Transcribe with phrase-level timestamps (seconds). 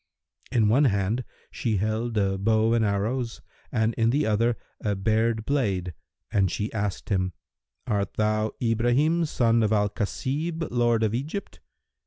[0.51, 3.39] In one hand she held a bow and arrows
[3.71, 5.93] and in the other a bared blade,
[6.31, 7.33] and she asked him,
[7.85, 11.59] "Art thou Ibrahim, son of al Khasib, lord of Egypt?"